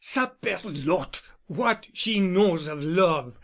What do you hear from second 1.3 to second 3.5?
What she knows of love!